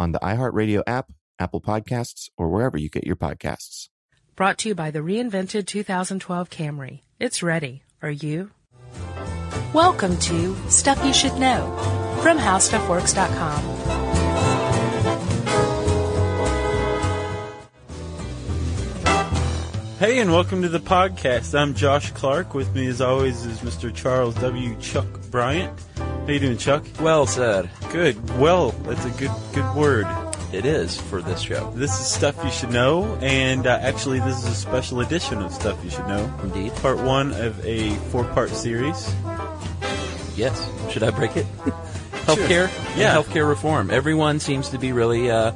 [0.00, 3.88] on the iHeartRadio app, Apple Podcasts, or wherever you get your podcasts.
[4.34, 7.02] Brought to you by the reinvented 2012 Camry.
[7.18, 7.82] It's ready.
[8.02, 8.50] Are you?
[9.74, 11.76] Welcome to Stuff You Should Know
[12.22, 13.80] from HowStuffWorks.com.
[19.98, 21.56] Hey, and welcome to the podcast.
[21.56, 22.54] I'm Josh Clark.
[22.54, 23.94] With me, as always, is Mr.
[23.94, 24.74] Charles W.
[24.80, 25.78] Chuck Bryant.
[25.98, 26.86] How you doing, Chuck?
[27.00, 27.68] Well said.
[27.92, 28.38] Good.
[28.38, 30.06] Well, that's a good good word.
[30.52, 31.70] It is for this show.
[31.76, 35.52] This is stuff you should know, and uh, actually, this is a special edition of
[35.52, 36.32] stuff you should know.
[36.42, 36.74] Indeed.
[36.76, 39.14] Part one of a four-part series.
[40.36, 40.68] Yes.
[40.90, 41.46] Should I break it?
[42.26, 42.68] healthcare.
[42.96, 43.16] Yeah.
[43.16, 43.90] And healthcare reform.
[43.90, 45.52] Everyone seems to be really uh,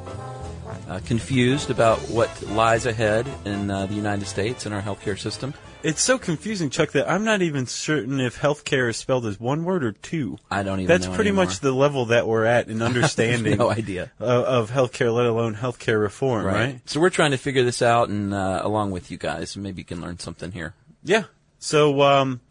[0.87, 5.53] uh, confused about what lies ahead in uh, the United States and our healthcare system.
[5.85, 9.63] It's so confusing, Chuck, that I'm not even certain if healthcare is spelled as one
[9.65, 10.39] word or two.
[10.49, 10.87] I don't even.
[10.87, 11.45] That's pretty anymore.
[11.45, 14.11] much the level that we're at in understanding no idea.
[14.19, 16.81] of, of healthcare, let alone healthcare reform, right?
[16.85, 19.85] So we're trying to figure this out, and uh, along with you guys, maybe you
[19.85, 20.73] can learn something here.
[21.03, 21.25] Yeah.
[21.59, 22.41] So, um,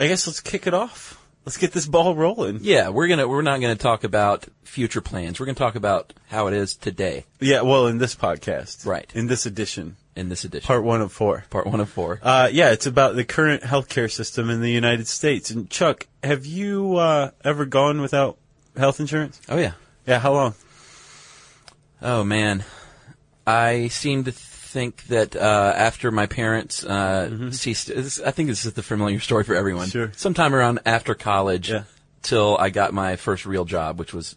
[0.00, 1.20] I guess let's kick it off.
[1.44, 2.60] Let's get this ball rolling.
[2.62, 5.38] Yeah, we're gonna we're not gonna talk about future plans.
[5.38, 8.86] We're gonna talk about how it is today Yeah, well, in this podcast.
[8.86, 9.10] Right.
[9.14, 9.96] In this edition.
[10.16, 10.66] In this edition.
[10.66, 11.44] Part one of four.
[11.50, 12.20] part one of four.
[12.22, 15.50] Uh, yeah, it's about the current healthcare system in the United States.
[15.50, 18.38] And Chuck, have you, uh, ever gone without
[18.76, 19.40] health insurance?
[19.48, 19.72] oh yeah.
[20.06, 20.54] Yeah, how long?
[22.02, 22.64] Oh man,
[23.46, 28.66] I seem to think that uh, after my parents uh, ceased, this, I think this
[28.66, 29.88] is the familiar story for everyone.
[29.88, 30.12] Sure.
[30.16, 31.84] Sometime around after college, Yeah.
[32.22, 34.36] till I got my first real job, which was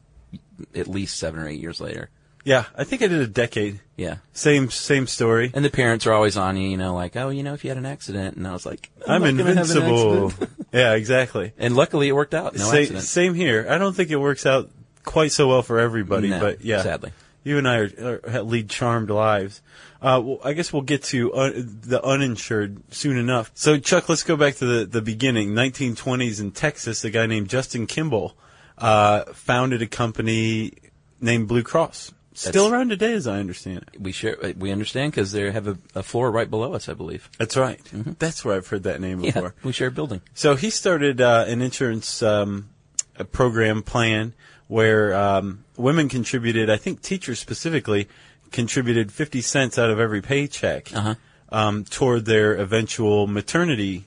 [0.73, 2.09] at least seven or eight years later.
[2.47, 3.81] Yeah, I think I did a decade.
[3.97, 4.19] Yeah.
[4.31, 5.51] Same, same story.
[5.53, 7.69] And the parents are always on you, you know, like, oh, you know, if you
[7.69, 10.31] had an accident, and I was like, I'm, I'm, not have an invincible.
[10.71, 11.51] yeah, exactly.
[11.57, 12.55] and luckily, it worked out.
[12.55, 13.03] No Sa- accident.
[13.03, 13.67] Same here.
[13.69, 14.69] I don't think it works out
[15.03, 16.83] quite so well for everybody, No, but yeah.
[16.83, 17.11] sadly.
[17.43, 19.61] You and I are, are, lead charmed lives.
[20.01, 23.51] Uh, well, I guess we'll get to un- the uninsured soon enough.
[23.55, 25.49] So, Chuck, let's go back to the, the beginning.
[25.49, 28.37] 1920s in Texas, a guy named Justin Kimball
[28.77, 30.71] uh, founded a company
[31.19, 32.13] named Blue Cross.
[32.37, 33.99] Still around today, as I understand it.
[33.99, 37.29] We share, we understand because they have a, a floor right below us, I believe.
[37.39, 37.81] That's right.
[38.19, 39.55] That's where I've heard that name Yeah, before.
[39.63, 40.21] we share a building.
[40.35, 42.69] So he started uh, an insurance um,
[43.17, 44.33] a program plan
[44.67, 46.69] where um, women contributed.
[46.69, 48.07] I think teachers specifically
[48.51, 51.15] contributed fifty cents out of every paycheck Uh-huh.
[51.49, 54.05] um, toward their eventual maternity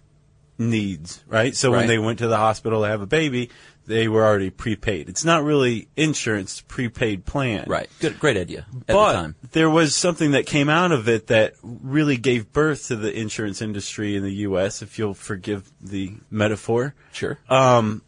[0.56, 1.24] needs.
[1.26, 1.56] Right.
[1.56, 3.50] So when they went to the hospital to have a baby,
[3.90, 5.08] they were already prepaid.
[5.08, 7.64] It's not really insurance; prepaid plan.
[7.68, 7.90] Right.
[8.00, 9.34] Good, great idea at But the time.
[9.52, 13.60] there was something that came out of it that really gave birth to the insurance
[13.60, 16.94] industry in the U.S., if you'll forgive the metaphor.
[17.12, 17.38] Sure.
[17.48, 18.02] Um,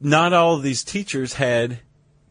[0.00, 1.80] not all of these teachers had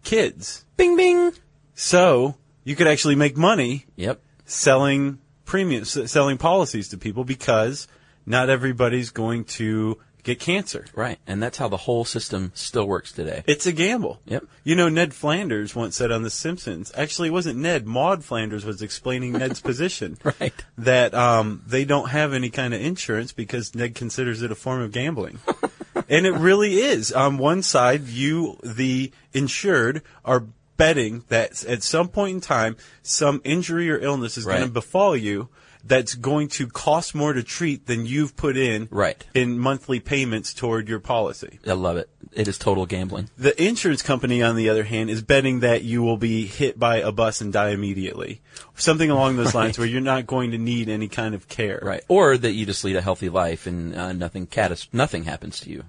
[0.03, 0.65] kids.
[0.77, 1.31] bing, bing.
[1.73, 4.21] So you could actually make money Yep.
[4.45, 7.88] selling premiums, selling policies to people because
[8.25, 10.85] not everybody's going to get cancer.
[10.95, 11.19] Right.
[11.27, 13.43] And that's how the whole system still works today.
[13.47, 14.19] It's a gamble.
[14.25, 14.45] Yep.
[14.63, 18.65] You know, Ned Flanders once said on The Simpsons, actually it wasn't Ned, Maud Flanders
[18.65, 20.18] was explaining Ned's position.
[20.23, 20.53] Right.
[20.77, 24.81] That um, they don't have any kind of insurance because Ned considers it a form
[24.81, 25.39] of gambling.
[26.09, 27.12] and it really is.
[27.12, 30.45] On one side, you, the insured, are
[30.77, 35.15] betting that at some point in time, some injury or illness is going to befall
[35.15, 35.47] you
[35.83, 39.24] that's going to cost more to treat than you've put in Right.
[39.33, 41.60] in monthly payments toward your policy.
[41.68, 42.10] I love it.
[42.33, 43.30] It is total gambling.
[43.38, 46.98] The insurance company, on the other hand, is betting that you will be hit by
[46.98, 48.42] a bus and die immediately.
[48.75, 51.80] Something along those lines where you're not going to need any kind of care.
[51.84, 52.04] Right.
[52.07, 55.69] Or that you just lead a healthy life and uh, nothing catas- nothing happens to
[55.69, 55.84] you.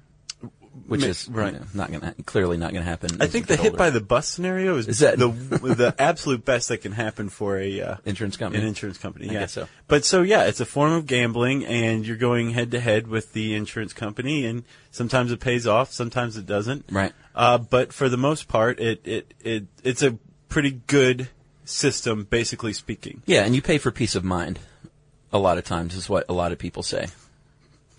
[0.87, 1.53] Which is right.
[1.53, 3.21] you know, not going to clearly not going to happen.
[3.21, 3.79] I as think you the get hit older.
[3.79, 7.59] by the bus scenario is, Is that- the the absolute best that can happen for
[7.59, 8.63] a uh, insurance company.
[8.63, 9.29] an insurance company.
[9.29, 9.41] I yeah.
[9.41, 9.69] guess so.
[9.89, 13.33] But so yeah, it's a form of gambling, and you're going head to head with
[13.33, 16.87] the insurance company, and sometimes it pays off, sometimes it doesn't.
[16.91, 17.13] Right.
[17.35, 21.29] Uh, but for the most part, it, it it it's a pretty good
[21.65, 23.23] system, basically speaking.
[23.27, 24.59] Yeah, and you pay for peace of mind.
[25.33, 27.07] A lot of times is what a lot of people say.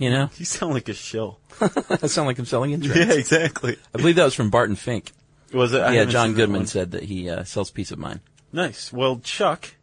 [0.04, 1.40] You know, You sound like a shill.
[1.62, 3.08] I sound like I'm selling insurance.
[3.08, 3.78] Yeah, exactly.
[3.94, 5.12] I believe that was from Barton Fink.
[5.54, 5.82] Was it?
[5.82, 8.20] I yeah, John seen that Goodman said that he uh, sells peace of mind.
[8.52, 8.92] Nice.
[8.92, 9.76] Well, Chuck,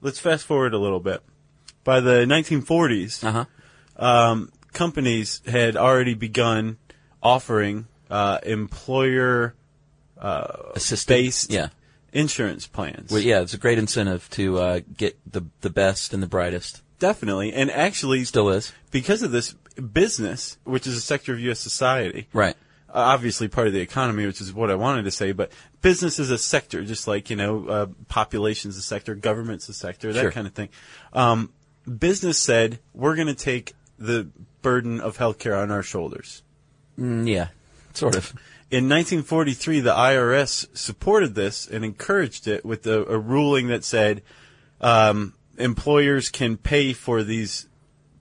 [0.00, 1.22] let's fast forward a little bit.
[1.84, 3.32] By the 1940s, Uh
[3.98, 4.04] huh.
[4.04, 6.76] um, companies had already begun
[7.22, 9.54] offering uh, employer
[10.74, 11.08] Assistant.
[11.08, 11.68] based Yeah.
[12.12, 13.10] insurance plans.
[13.10, 16.82] Well, yeah, it's a great incentive to uh, get the the best and the brightest.
[17.00, 17.52] Definitely.
[17.52, 18.72] And actually, Still is.
[18.92, 19.54] because of this
[19.92, 21.58] business, which is a sector of U.S.
[21.58, 22.54] society, Right.
[22.88, 25.50] uh, obviously part of the economy, which is what I wanted to say, but
[25.82, 30.12] business is a sector, just like, you know, uh, population's a sector, government's a sector,
[30.12, 30.30] that Sure.
[30.30, 30.68] kind of thing.
[31.12, 31.52] Um,
[31.98, 34.28] business said, we're going to take the
[34.62, 36.42] burden of healthcare on our shoulders.
[36.98, 37.48] Mm, yeah.
[37.94, 38.32] Sort of.
[38.70, 44.22] In 1943, the IRS supported this and encouraged it with a, a ruling that said
[44.80, 47.66] um, employers can pay for these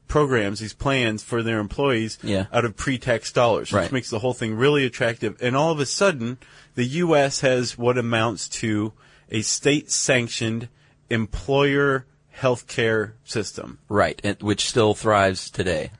[0.07, 2.47] programs, these plans for their employees Yeah.
[2.51, 5.37] out of pre-tax dollars, which makes the whole thing really attractive.
[5.41, 6.37] And all of a sudden,
[6.75, 7.41] the U.S.
[7.41, 8.93] has what amounts to
[9.29, 10.67] a state-sanctioned
[11.09, 12.05] employer
[12.35, 14.19] healthcare system, Right.
[14.23, 15.91] And, which still thrives today.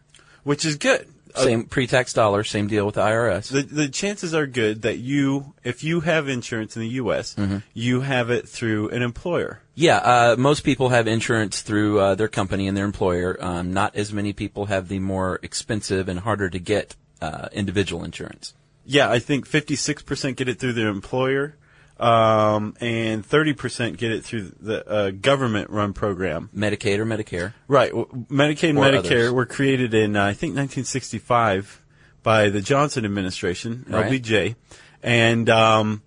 [0.44, 1.08] which is good.
[1.36, 2.44] Uh, Same pre-tax dollar.
[2.44, 3.50] Same deal with the IRS.
[3.52, 7.58] the the chances are good that you, if you have insurance in the U.S., Mm-hmm.
[7.74, 9.62] you have it through an employer.
[9.76, 13.38] Yeah, uh, most people have insurance through uh, their company and their employer.
[13.40, 18.04] Um, not as many people have the more expensive and harder to get uh, individual
[18.04, 18.54] insurance.
[18.86, 21.56] Yeah, I think 56% get it through their employer,
[22.00, 26.50] um, and 30% get it through the uh, government-run program.
[26.56, 27.54] Medicaid or Medicare.
[27.68, 27.90] Right.
[27.92, 29.32] w- Medicaid and Or Medicare others.
[29.34, 31.82] were created in, uh, I think, 1965
[32.24, 34.12] by the Johnson administration, Right.
[34.12, 34.56] LBJ.
[35.04, 36.02] And um,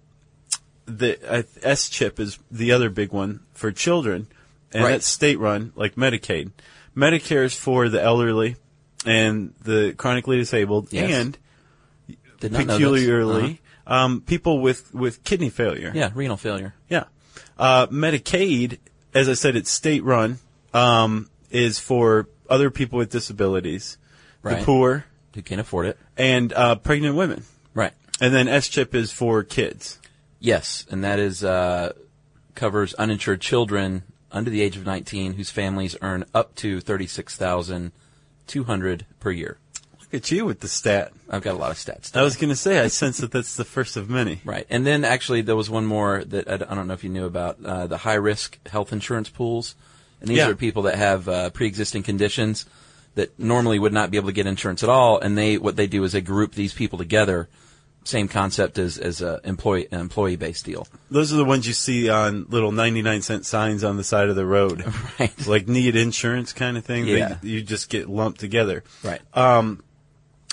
[0.87, 4.27] the uh, SCHIP is the other big one for children,
[4.73, 4.91] and Right.
[4.93, 6.53] that's state run, like Medicaid.
[6.97, 8.57] Medicare is for the elderly
[9.07, 11.11] and the chronically disabled, Yes.
[11.11, 11.39] and
[12.41, 13.55] peculiarly, Uh-huh.
[13.93, 15.93] Um, people with, with kidney failure.
[15.95, 16.73] Yeah, renal failure.
[16.89, 17.05] Yeah.
[17.59, 18.79] Uh, Medicaid,
[19.15, 20.39] as I said, it's state run,
[20.73, 23.99] um, is for other people with disabilities,
[24.43, 24.61] Right.
[24.61, 25.05] the poor,
[25.35, 25.99] Who can't afford it?
[26.17, 27.45] and uh, pregnant women.
[27.75, 27.93] Right.
[28.21, 29.99] And then SCHIP is for kids.
[30.41, 31.93] Yes, and that is uh,
[32.55, 39.31] covers uninsured children under the age of 19 whose families earn up to 36,200 per
[39.31, 39.59] year.
[40.13, 41.13] Look at you with the stat.
[41.31, 42.15] I've got a lot of stats.
[42.15, 44.41] I was going to say, I sense that that's the first of many.
[44.45, 44.67] Right.
[44.69, 47.25] And then actually there was one more that I, I don't know if you knew
[47.25, 49.75] about, uh, the high risk health insurance pools.
[50.21, 50.49] And these Yeah.
[50.51, 52.67] are people that have uh, pre-existing conditions
[53.15, 55.19] that normally would not be able to get insurance at all.
[55.19, 57.49] And they, what they do is they group these people together.
[58.05, 60.89] Same concept as, as a employee, an employee based deal.
[61.11, 64.37] Those are the ones you see on little 99 cent signs on the side of
[64.37, 64.85] the road.
[65.21, 65.47] Right.
[65.47, 67.07] Like need insurance kind of thing.
[67.07, 67.37] They- Yeah.
[67.43, 68.83] you just get lumped together.
[69.05, 69.21] Right.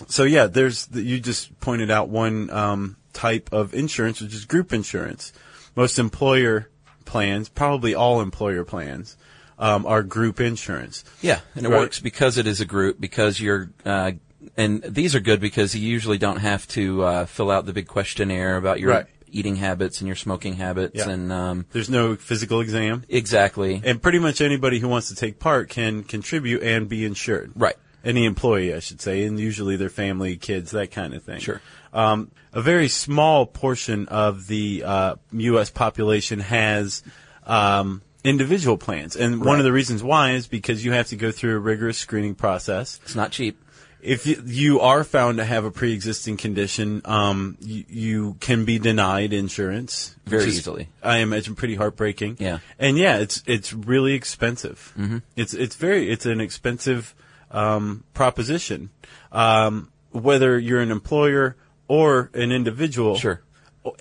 [0.08, 4.46] So yeah, there's the, you just pointed out one um, type of insurance, which is
[4.46, 5.34] group insurance.
[5.76, 6.70] Most employer
[7.06, 9.18] plans, probably all employer plans,
[9.58, 11.04] um, are group insurance.
[11.22, 11.80] Yeah, and it Right.
[11.80, 14.12] works because it is a group because you're, uh,
[14.56, 17.88] and these are good because you usually don't have to uh, fill out the big
[17.88, 19.06] questionnaire about your Right.
[19.32, 21.10] eating habits and your smoking habits Yeah.
[21.10, 25.40] and um, There's no physical exam, exactly and pretty much anybody who wants to take
[25.40, 27.52] part can contribute and be insured.
[27.56, 27.76] right.
[28.04, 31.40] Any employee, I should say, and usually their family, kids, that kind of thing.
[31.40, 31.62] Sure.
[31.92, 35.70] Um, a very small portion of the uh, U.S.
[35.70, 37.04] population has
[37.46, 41.32] um, individual plans, and one of the reasons why is because you have to go
[41.32, 43.00] through a rigorous screening process.
[43.04, 43.62] It's not cheap.
[44.02, 48.80] If you, you are found to have a pre-existing condition, um, you, you can be
[48.80, 50.88] denied insurance Very is, easily.
[51.04, 52.38] I imagine pretty heartbreaking.
[52.40, 52.60] Yeah.
[52.78, 54.94] and yeah, it's it's really expensive.
[54.98, 55.18] Mm-hmm.
[55.36, 57.14] It's it's very it's an expensive
[57.52, 58.90] um, proposition.
[59.32, 61.56] Um, whether you're an employer
[61.88, 63.42] or an individual, Sure.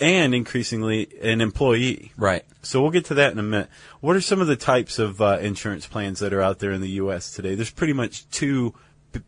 [0.00, 2.12] and increasingly an employee.
[2.16, 2.44] Right.
[2.62, 3.68] So we'll get to that in a minute.
[4.00, 6.80] What are some of the types of uh, insurance plans that are out there in
[6.80, 7.30] the U.S.
[7.32, 7.54] today?
[7.54, 8.74] There's pretty much two
[9.12, 9.20] b-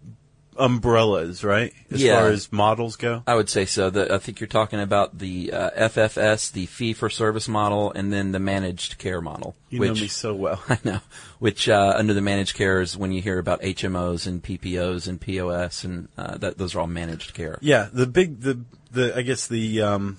[0.57, 1.73] umbrellas, right?
[1.91, 2.19] As Yeah.
[2.21, 3.23] far as models go.
[3.27, 3.91] I would say so.
[3.91, 8.13] The, I think you're talking about the uh, FFS, the fee for service model, and
[8.13, 9.55] then the managed care model.
[9.71, 10.63] You which, know me so well.
[10.69, 11.01] I know.
[11.39, 15.21] Which uh, under the managed care is when you hear about HMOs and PPOs and
[15.21, 17.59] POS, and uh, that those are all managed care.
[17.61, 20.19] Yeah, the big the the I guess the um,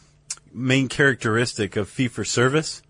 [0.53, 2.81] main characteristic of fee for service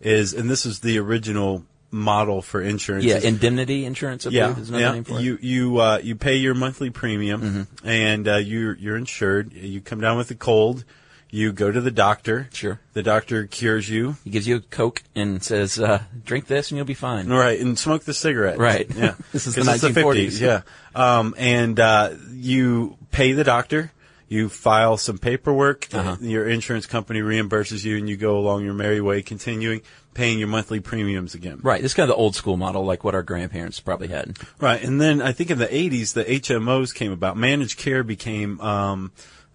[0.00, 3.04] is, and this is the original model for insurance.
[3.04, 4.26] Yeah, indemnity insurance.
[4.26, 4.92] I yeah, believe is another yeah.
[4.92, 5.22] name for it.
[5.22, 7.88] You you uh, you pay your monthly premium, Mm-hmm.
[7.88, 9.52] and uh, you're you're insured.
[9.52, 10.84] You come down with a cold.
[11.32, 12.48] You go to the doctor.
[12.52, 12.80] Sure.
[12.92, 14.16] The doctor cures you.
[14.24, 17.60] He gives you a Coke and says, uh, "Drink this and you'll be fine." Right,
[17.60, 18.58] and smoke the cigarette.
[18.58, 18.90] Right.
[18.92, 19.14] Yeah.
[19.32, 20.40] This is the 'Cause it's 1940s.
[20.40, 20.62] Yeah.
[20.94, 23.92] Um, and uh, you pay the doctor.
[24.30, 25.88] You file some paperwork.
[25.92, 26.16] Uh-huh.
[26.20, 29.82] Your insurance company reimburses you, and you go along your merry way, continuing
[30.14, 31.58] paying your monthly premiums again.
[31.62, 31.82] Right.
[31.82, 34.38] This is kind of the old school model, like what our grandparents probably had.
[34.60, 34.80] Right.
[34.82, 37.36] And then I think in the 80s, the HMOs came about.
[37.36, 39.10] Managed care became um,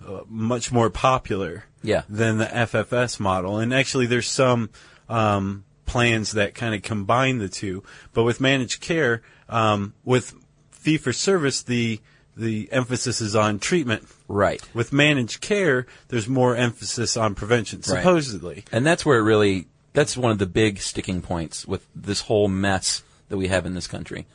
[0.06, 2.02] uh, much more popular Yeah.
[2.10, 3.58] than the FFS model.
[3.58, 4.72] And actually, there's some
[5.08, 7.82] um, plans that kind of combine the two.
[8.14, 10.34] But with managed care, um, with
[10.72, 12.02] fee for service, the
[12.36, 14.08] the emphasis is on treatment.
[14.28, 14.62] Right.
[14.74, 17.86] With managed care, there's more emphasis on prevention, Right.
[17.86, 18.66] supposedly.
[18.72, 22.48] And that's where it really, that's one of the big sticking points with this whole
[22.48, 24.26] mess that we have in this country,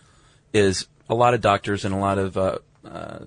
[0.53, 3.19] is a lot of doctors and a lot of uh, uh,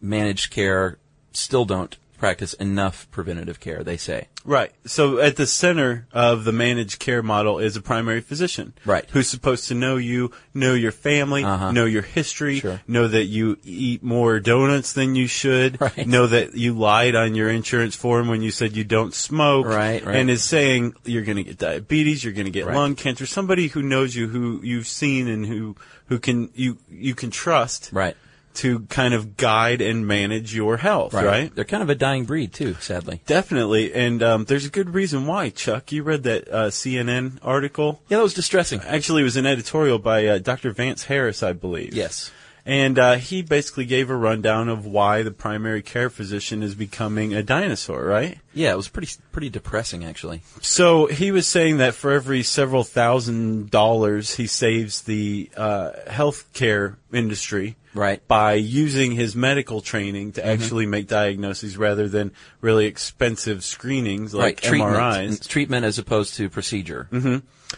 [0.00, 0.98] managed care
[1.32, 3.82] still don't practice enough preventative care.
[3.84, 4.28] They say.
[4.44, 4.72] Right.
[4.86, 8.74] So at the center of the managed care model is a primary physician.
[8.84, 9.04] Right.
[9.10, 11.72] Who's supposed to know you, know your family, Uh-huh.
[11.72, 12.80] know your history, Sure.
[12.86, 16.06] know that you eat more donuts than you should, Right.
[16.06, 20.04] know that you lied on your insurance form when you said you don't smoke, Right,
[20.04, 20.16] right.
[20.16, 22.76] and is saying you're going to get diabetes, you're going to get Right.
[22.76, 23.24] lung cancer.
[23.26, 25.76] Somebody who knows you, who you've seen, and who
[26.08, 28.14] who can you you can trust Right.
[28.54, 31.54] To kind of guide and manage your health, right?
[31.54, 33.20] They're kind of a dying breed too, sadly.
[33.26, 35.50] Definitely, and um, there's a good reason why.
[35.50, 38.00] Chuck, you read that uh, CNN article.
[38.08, 38.80] Yeah, that was distressing.
[38.80, 40.70] Actually, it was an editorial by uh, Dr.
[40.72, 41.94] Vance Harris, I believe.
[41.94, 42.30] Yes.
[42.66, 47.34] And uh, he basically gave a rundown of why the primary care physician is becoming
[47.34, 48.38] a dinosaur, right?
[48.54, 50.40] Yeah, it was pretty pretty depressing actually.
[50.62, 56.96] So he was saying that for every several thousand dollars he saves the uh, healthcare
[57.12, 58.18] industry Right.
[58.18, 58.26] Mm-hmm.
[58.26, 64.44] by using his medical training to actually make diagnoses rather than really expensive screenings like
[64.44, 64.56] right.
[64.62, 64.96] Treatment.
[64.96, 65.48] MRIs.
[65.48, 67.08] Treatment as opposed to procedure.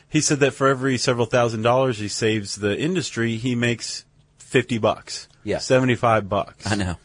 [0.08, 4.04] He said that for every several thousand dollars he saves the industry, he makes
[4.38, 5.28] fifty bucks.
[5.44, 5.58] Yeah.
[5.58, 6.66] seventy-five bucks.
[6.66, 6.96] I know.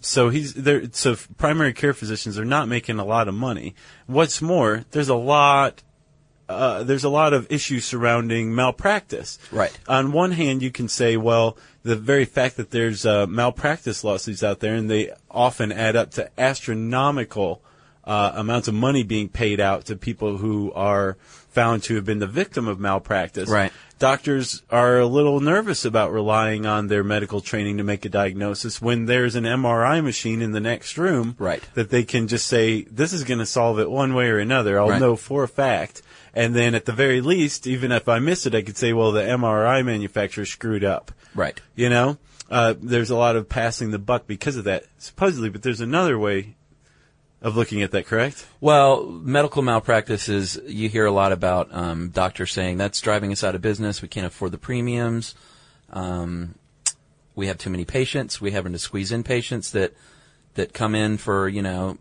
[0.00, 0.82] So he's there.
[0.92, 3.74] So primary care physicians are not making a lot of money.
[4.06, 5.82] What's more, there's a lot.
[6.48, 9.38] Uh, there's a lot of issues surrounding malpractice.
[9.50, 9.76] Right.
[9.88, 14.42] On one hand, you can say, well, the very fact that there's uh, malpractice lawsuits
[14.42, 17.62] out there, and they often add up to astronomical
[18.04, 21.16] uh, amounts of money being paid out to people who are
[21.52, 23.48] found to have been the victim of malpractice.
[23.48, 23.72] Right.
[23.98, 28.82] Doctors are a little nervous about relying on their medical training to make a diagnosis
[28.82, 31.62] when there's an MRI machine in the next room Right.
[31.74, 34.80] that they can just say, this is going to solve it one way or another.
[34.80, 35.00] I'll Right.
[35.00, 36.02] know for a fact.
[36.34, 39.12] And then at the very least, even if I miss it, I could say, well,
[39.12, 41.12] the MRI manufacturer screwed up.
[41.34, 41.60] Right.
[41.76, 42.16] You know,
[42.50, 45.48] uh, there's a lot of passing the buck because of that, supposedly.
[45.50, 46.56] But there's another way
[47.42, 48.46] of looking at that, correct?
[48.60, 53.42] Well, medical malpractice is, you hear a lot about um, doctors saying that's driving us
[53.44, 54.00] out of business.
[54.00, 55.34] We can't afford the premiums.
[55.90, 56.54] Um,
[57.34, 58.40] we have too many patients.
[58.40, 59.92] We having to squeeze in patients that
[60.54, 61.98] that come in for you know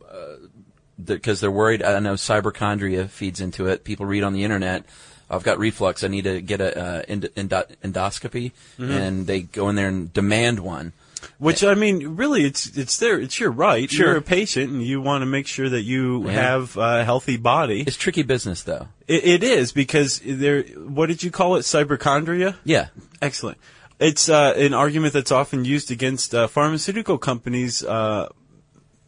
[1.03, 1.81] because they're worried.
[1.81, 3.83] I know cyberchondria feeds into it.
[3.83, 4.83] People read on the internet.
[5.29, 6.03] I've got reflux.
[6.03, 8.91] I need to get a uh, end- endo- endoscopy, Mm-hmm.
[8.91, 10.91] and they go in there and demand one.
[11.37, 13.19] Which I mean, really, it's it's there.
[13.19, 13.89] It's your right.
[13.89, 14.07] Sure.
[14.07, 16.31] You're a patient, and you want to make sure that you Yeah.
[16.33, 17.81] have a healthy body.
[17.85, 18.87] It's tricky business, though.
[19.07, 20.63] It, it is because there.
[20.63, 21.61] What did you call it?
[21.61, 22.55] Cyberchondria.
[22.63, 22.87] Yeah,
[23.21, 23.57] Excellent.
[23.99, 28.29] It's uh, an argument that's often used against uh, pharmaceutical companies uh,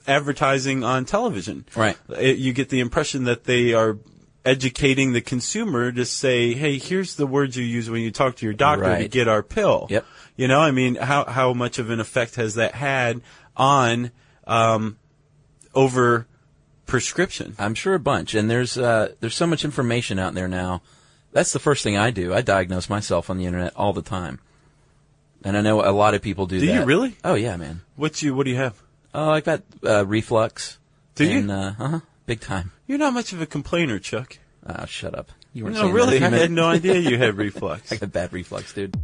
[0.07, 1.65] advertising on television.
[1.75, 1.97] Right.
[2.17, 3.97] It, you get the impression that they are
[4.45, 8.45] educating the consumer to say, "Hey, here's the words you use when you talk to
[8.45, 10.05] your doctor to get our pill." Yep.
[10.35, 13.21] You know, I mean, how how much of an effect has that had
[13.55, 14.11] on
[14.47, 14.97] um,
[15.73, 16.27] over
[16.85, 17.55] prescription?
[17.59, 18.33] I'm sure a bunch.
[18.33, 20.81] And there's uh, there's so much information out there now.
[21.31, 22.33] That's the first thing I do.
[22.33, 24.39] I diagnose myself on the internet all the time.
[25.43, 26.65] And I know a lot of people do, that.
[26.65, 26.79] Do that.
[26.81, 27.15] you really?
[27.23, 27.81] Oh yeah, man.
[27.95, 28.81] What you what do you have?
[29.13, 30.77] Oh, I've got uh, reflux.
[31.15, 31.51] Do you?
[31.51, 31.99] Uh huh.
[32.25, 32.71] Big time.
[32.87, 34.37] You're not much of a complainer, Chuck.
[34.65, 35.31] Oh, shut up.
[35.53, 37.91] You weren't No, saying really, that I a had no idea you had reflux.
[37.91, 38.95] I got bad reflux, dude.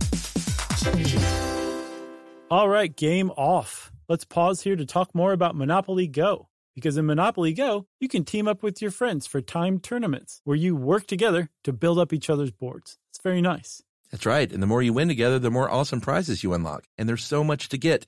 [2.52, 3.92] All right, game off.
[4.08, 6.48] Let's pause here to talk more about Monopoly Go.
[6.76, 10.56] Because in Monopoly Go, you can team up with your friends for timed tournaments where
[10.58, 12.98] you work together to build up each other's boards.
[13.12, 13.82] It's very nice.
[14.12, 14.52] That's right.
[14.52, 16.86] And the more you win together, the more awesome prizes you unlock.
[16.98, 18.08] And there's so much to get.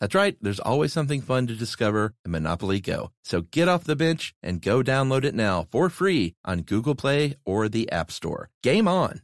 [0.00, 0.36] That's right.
[0.40, 3.10] There's always something fun to discover in Monopoly Go.
[3.22, 7.36] So get off the bench and go download it now for free on Google Play
[7.44, 8.50] or the App Store.
[8.62, 9.20] Game on.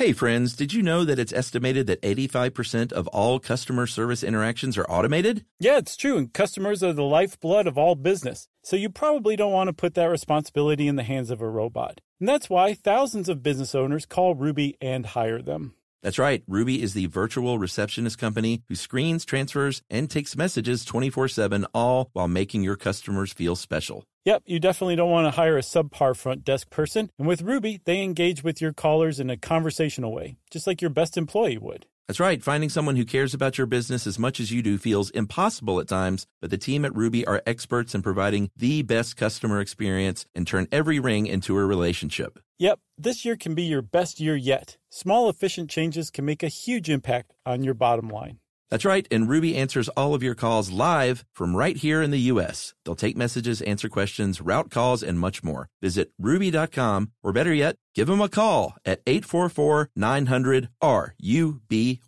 [0.00, 4.78] Hey friends, did you know that it's estimated that 85% of all customer service interactions
[4.78, 5.44] are automated?
[5.58, 6.16] Yeah, it's true.
[6.16, 8.48] And customers are the lifeblood of all business.
[8.64, 12.00] So you probably don't want to put that responsibility in the hands of a robot.
[12.20, 15.74] And that's why thousands of business owners call Ruby and hire them.
[16.02, 16.42] That's right.
[16.46, 22.10] Ruby is the virtual receptionist company who screens, transfers, and takes messages 24 7, all
[22.12, 24.04] while making your customers feel special.
[24.24, 27.10] Yep, you definitely don't want to hire a subpar front desk person.
[27.18, 30.90] And with Ruby, they engage with your callers in a conversational way, just like your
[30.90, 31.86] best employee would.
[32.10, 32.42] That's right.
[32.42, 35.86] Finding someone who cares about your business as much as you do feels impossible at
[35.86, 40.44] times, but the team at Ruby are experts in providing the best customer experience and
[40.44, 42.40] turn every ring into a relationship.
[42.58, 44.76] Yep, this year can be your best year yet.
[44.88, 48.40] Small, efficient changes can make a huge impact on your bottom line.
[48.70, 52.20] That's right, and Ruby answers all of your calls live from right here in the
[52.32, 52.72] U.S.
[52.84, 55.68] They'll take messages, answer questions, route calls, and much more.
[55.82, 62.00] Visit ruby.com, or better yet, give them a call at 844 900 RUBY.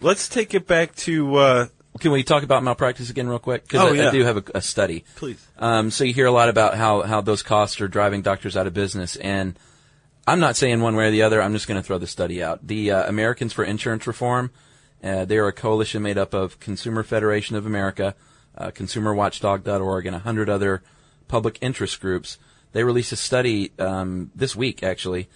[0.00, 1.36] Let's take it back to.
[1.36, 1.66] Uh,
[2.00, 3.62] Can we talk about malpractice again, real quick?
[3.64, 4.08] Because Oh, I, yeah.
[4.08, 5.04] I do have a, a study.
[5.16, 5.46] Please.
[5.58, 8.66] Um, so you hear a lot about how how those costs are driving doctors out
[8.66, 9.56] of business, and
[10.26, 11.42] I'm not saying one way or the other.
[11.42, 12.66] I'm just going to throw the study out.
[12.66, 14.50] The uh, Americans for Insurance Reform.
[15.02, 18.14] Uh, they are a coalition made up of Consumer Federation of America,
[18.56, 20.82] uh, ConsumerWatchdog.org, and a hundred other
[21.26, 22.38] public interest groups.
[22.70, 25.28] They released a study um, this week, actually,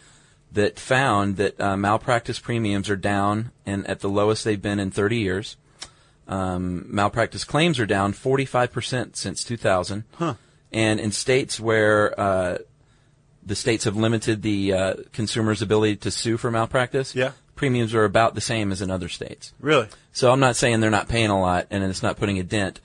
[0.52, 4.92] that found that uh, malpractice premiums are down and at the lowest they've been in
[4.92, 5.56] 30 years.
[6.28, 10.04] Um, malpractice claims are down 45% since 2000.
[10.14, 10.34] Huh.
[10.72, 12.58] And in states where uh,
[13.46, 17.30] the states have limited the uh, consumer's ability to sue for malpractice, Yeah.
[17.54, 19.54] premiums are about the same as in other states.
[19.60, 19.86] Really?
[20.12, 22.80] So I'm not saying they're not paying a lot and it's not putting a dent,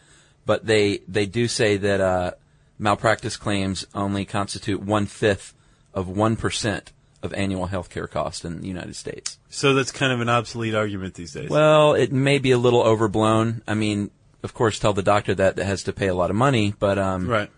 [0.45, 2.31] but they they do say that uh,
[2.79, 5.53] malpractice claims only constitute one fifth
[5.93, 6.91] of one percent
[7.23, 9.37] of annual health care costs in the United States.
[9.49, 11.49] So that's kind of an obsolete argument these days.
[11.49, 13.61] Well, it may be a little overblown.
[13.67, 14.09] I mean,
[14.43, 16.97] of course, tell the doctor that that has to pay a lot of money, but
[16.97, 17.49] um, right.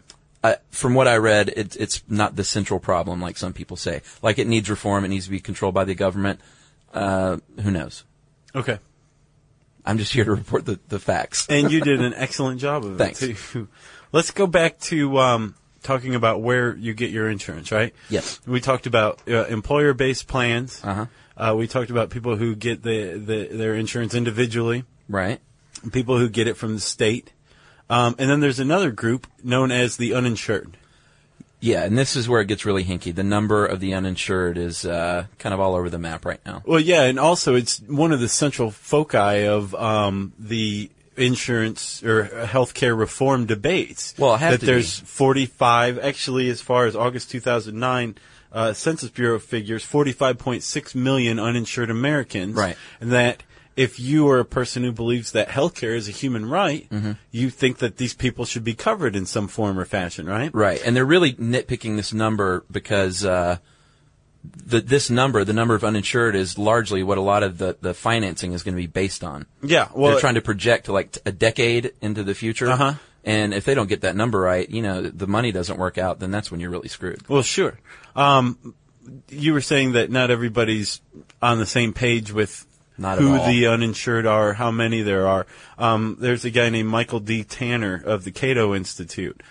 [0.43, 4.01] I, from what I read, it, it's not the central problem like some people say.
[4.21, 6.41] Like it needs reform, it needs to be controlled by the government.
[6.93, 8.03] Uh, who knows?
[8.53, 8.77] Okay.
[9.86, 11.47] I'm just here to report the, the facts.
[11.49, 13.21] And you did an excellent job of Thanks.
[13.21, 13.67] it too.
[14.12, 17.93] Let's go back to um, talking about where you get your insurance, right?
[18.10, 18.39] Yes.
[18.45, 20.82] We talked about uh, employer-based plans.
[20.84, 21.06] Uh-huh.
[21.36, 24.84] Uh, we talked about people who get the, the their insurance individually.
[25.10, 25.41] Right.
[25.91, 27.32] People who get it from the state.
[27.93, 30.77] Um, and then there's another group known as the uninsured.
[31.60, 33.13] Yeah, and this is where it gets really hinky.
[33.13, 36.63] The number of the uninsured is uh, kind of all over the map right now.
[36.65, 42.25] Well, yeah, and also it's one of the central foci of um, the insurance or
[42.25, 44.15] healthcare reform debates.
[44.17, 48.15] Well, that there's 45, actually, as far as August 2009
[48.51, 52.56] uh, Census Bureau figures, 45.6 million uninsured Americans.
[52.56, 52.75] Right.
[52.99, 53.43] And that
[53.75, 57.13] if you are a person who believes that healthcare is a human right, Mm-hmm.
[57.31, 60.51] you think that these people should be covered in some form or fashion, right?
[60.53, 63.57] Right, and they're really nitpicking this number because uh,
[64.65, 67.93] the, this number, the number of uninsured, is largely what a lot of the, the
[67.93, 69.45] financing is going to be based on.
[69.62, 72.69] Yeah, well, they're trying to project like a decade into the future.
[72.69, 72.93] Uh-huh.
[73.25, 76.19] And if they don't get that number right, you know, the money doesn't work out,
[76.19, 77.27] then that's when you're really screwed.
[77.29, 77.79] Well, sure.
[78.17, 78.75] Um,
[79.29, 80.99] you were saying that not everybody's
[81.41, 82.65] on the same page with
[82.97, 85.47] Not at who the uninsured are, how many there are.
[85.77, 87.43] Um, there's a guy named Michael D.
[87.43, 89.41] Tanner of the Cato Institute,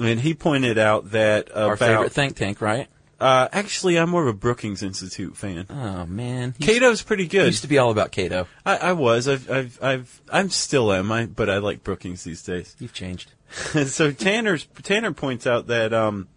[0.00, 2.88] and he pointed out that Our favorite think tank, right?
[3.20, 5.66] uh, actually, I'm more of a Brookings Institute fan.
[5.70, 7.46] Oh man, Cato's pretty good.
[7.46, 8.46] used to be all about Cato.
[8.64, 9.28] I, I was.
[9.28, 11.10] I've, I've, I've, I'm still am.
[11.12, 12.76] I, but I like Brookings these days.
[12.78, 13.32] You've changed.
[13.86, 16.28] so Tanner's Tanner points out that um,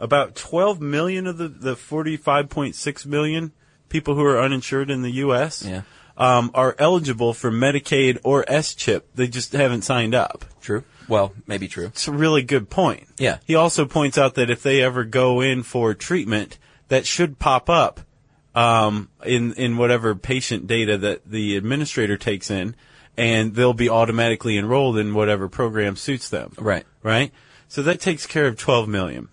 [0.00, 3.52] about 12 million of the, the 45.6 million
[3.94, 5.64] people who are uninsured in the U.S.
[5.64, 5.82] Yeah.
[6.16, 9.02] Um, are eligible for Medicaid or SCHIP.
[9.14, 10.44] They just haven't signed up.
[10.60, 10.82] True.
[11.06, 11.86] Well, maybe true.
[11.86, 13.06] It's a really good point.
[13.18, 13.38] Yeah.
[13.44, 17.70] He also points out that if they ever go in for treatment, that should pop
[17.70, 18.00] up
[18.52, 22.74] um, in in whatever patient data that the administrator takes in,
[23.16, 26.52] and they'll be automatically enrolled in whatever program suits them.
[26.58, 26.84] Right.
[27.04, 27.30] Right.
[27.68, 29.28] So that takes care of 12 million.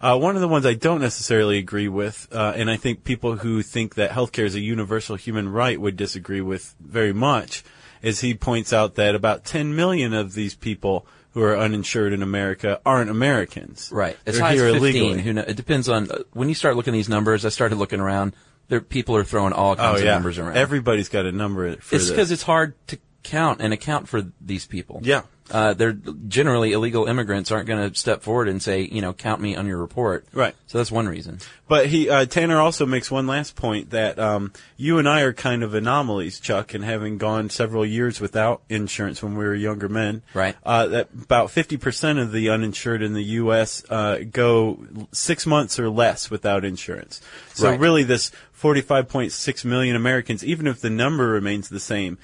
[0.00, 3.36] Uh, one of the ones I don't necessarily agree with, uh, and I think people
[3.36, 7.64] who think that healthcare is a universal human right would disagree with very much,
[8.02, 12.22] is he points out that about 10 million of these people who are uninsured in
[12.22, 13.90] America aren't Americans.
[13.92, 14.16] Right.
[14.26, 14.80] As They're high as here 15.
[14.80, 15.22] illegally.
[15.22, 17.76] Who know, it depends on, uh, when you start looking at these numbers, I started
[17.76, 18.34] looking around,
[18.68, 20.56] there, people are throwing all Oh kinds yeah, of numbers around.
[20.56, 24.66] everybody's got a number for it's because it's hard to count and account for these
[24.66, 25.00] people.
[25.02, 25.22] Yeah.
[25.50, 25.92] Uh, they're
[26.28, 29.66] generally illegal immigrants aren't going to step forward and say, you know, count me on
[29.66, 30.26] your report.
[30.32, 30.54] Right.
[30.66, 31.38] So that's one reason.
[31.68, 35.32] But he uh, Tanner also makes one last point that um, you and I are
[35.32, 39.88] kind of anomalies, Chuck, in having gone several years without insurance when we were younger
[39.88, 40.22] men.
[40.34, 40.56] Right.
[40.64, 43.84] Uh, that about fifty percent of the uninsured in the U.S.
[43.90, 44.78] Uh, go
[45.12, 47.20] six months or less without insurance.
[47.54, 47.80] So Right.
[47.80, 52.16] really, this forty-five point six million Americans, even if the number remains the same,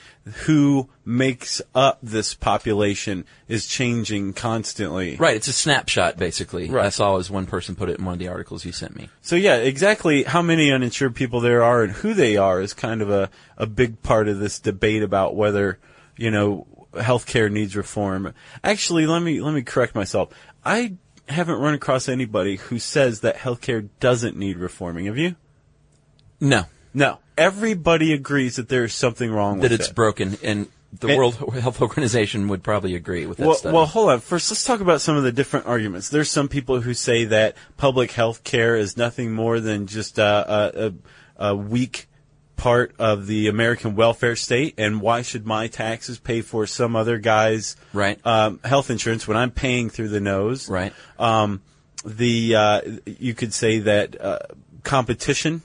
[0.47, 5.17] who makes up this population is changing constantly.
[5.17, 5.37] Right.
[5.37, 6.71] It's a snapshot, basically.
[6.71, 6.87] Right.
[6.87, 9.11] I saw as one person put it in one of the articles you sent me.
[9.21, 13.03] So yeah, exactly how many uninsured people there are and who they are is kind
[13.03, 15.79] of a, a big part of this debate about whether,
[16.17, 18.33] you know, healthcare needs reform.
[18.65, 20.31] Actually, let me, let me correct myself.
[20.65, 20.95] I
[21.29, 25.07] haven't run across anybody who says that healthcare doesn't need reforming.
[25.07, 25.37] Have you?
[26.43, 26.65] No.
[26.93, 27.19] No.
[27.39, 29.95] Everybody agrees that there's something wrong That with it's it.
[29.95, 30.67] broken, and
[31.01, 33.75] the World Health Organization would probably agree with that well, study.
[33.75, 34.21] well, hold on.
[34.21, 36.11] First, let's talk about some of the different arguments.
[36.11, 40.23] There's some people who say that public health care is nothing more than just a,
[40.27, 42.09] a, a, a weak
[42.57, 47.19] part of the American welfare state, and why should my taxes pay for some other
[47.19, 48.19] guy's Right.
[48.27, 50.69] um, health insurance when I'm paying through the nose?
[50.69, 50.93] Right.
[51.19, 51.63] Um,
[52.05, 54.39] the uh, you could say that uh,
[54.83, 55.63] competition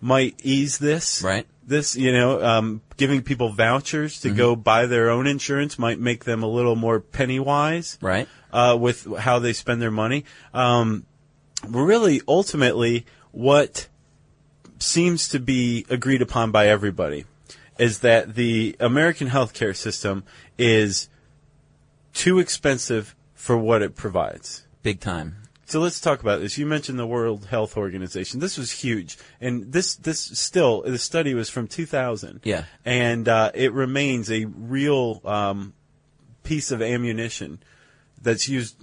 [0.00, 1.22] might ease this.
[1.22, 1.46] Right.
[1.66, 6.24] This, you know, um, giving people vouchers to go buy their own insurance might make
[6.24, 7.98] them a little more penny wise.
[8.00, 8.28] Right.
[8.52, 10.24] Uh, with how they spend their money.
[10.54, 11.06] Um,
[11.66, 13.88] really, ultimately, what
[14.78, 17.24] seems to be agreed upon by everybody
[17.78, 20.24] is that the American healthcare system
[20.56, 21.08] is
[22.14, 24.66] too expensive for what it provides.
[24.82, 25.36] Big time.
[25.66, 26.56] So let's talk about this.
[26.56, 28.38] You mentioned the World Health Organization.
[28.38, 32.40] This was huge, and this this still the study was from 2000.
[32.44, 32.64] Yeah.
[32.84, 35.74] and uh, it remains a real um,
[36.44, 37.58] piece of ammunition
[38.22, 38.76] that's used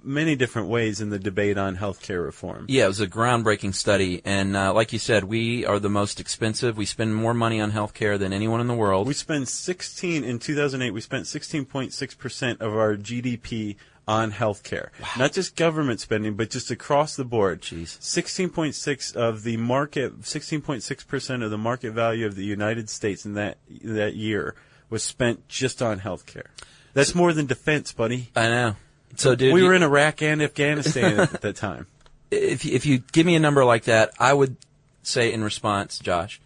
[0.00, 2.66] many different ways in the debate on healthcare reform.
[2.68, 6.20] Yeah, it was a groundbreaking study, and uh, like you said, we are the most
[6.20, 6.76] expensive.
[6.76, 9.08] We spend more money on healthcare than anyone in the world.
[9.08, 10.92] We spend 16 in 2008.
[10.92, 13.74] We spent 16.6 percent of our GDP
[14.08, 17.60] on healthcare, not just government spending, but just across the board.
[17.60, 17.98] Jeez.
[17.98, 23.34] 16.6 of the market, 16.6 percent of the market value of the United States in
[23.34, 24.54] that that year
[24.88, 26.46] was spent just on healthcare.
[26.94, 28.30] That's more than defense, buddy.
[28.34, 28.76] I know.
[29.16, 31.86] So, dude, we you- were in Iraq and Afghanistan at that time.
[32.30, 34.56] if if you give me a number like that, I would
[35.02, 36.40] say in response, Josh,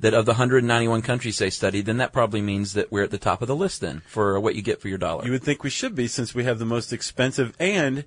[0.00, 3.18] that of the 191 countries they studied, then that probably means that we're at the
[3.18, 5.24] top of the list then for what you get for your dollar.
[5.24, 8.04] You would think we should be since we have the most expensive and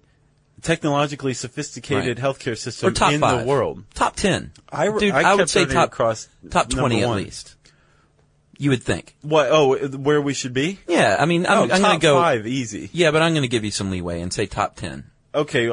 [0.62, 2.26] technologically sophisticated Right.
[2.26, 3.42] healthcare system in five.
[3.42, 3.84] the world.
[3.94, 4.52] top ten.
[4.72, 7.56] I, Dude, I, I, would say top across top 20 at least.
[8.60, 9.16] You would think.
[9.22, 9.50] What?
[9.52, 10.80] Oh, uh, where we should be?
[10.88, 12.20] Yeah, I mean, I'm, oh, I'm going to go.
[12.20, 12.90] five, easy.
[12.92, 15.04] Yeah, but I'm going to give you some leeway and say top 10.
[15.36, 15.68] Okay,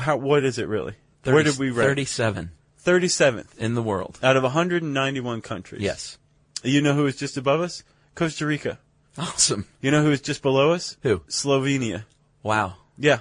[0.00, 0.16] how?
[0.16, 0.94] What is it really?
[1.24, 1.90] 30, where did we rank?
[1.90, 2.52] 37
[2.86, 4.16] Thirty-seventh in the world.
[4.22, 5.82] out of 191 countries.
[5.82, 6.18] Yes.
[6.62, 7.82] You know who is just above us?
[8.14, 8.78] Costa Rica.
[9.18, 9.66] Awesome.
[9.80, 10.96] You know who is just below us?
[11.02, 11.18] Who?
[11.28, 12.04] Slovenia.
[12.44, 12.74] Wow.
[12.96, 13.20] Yeah.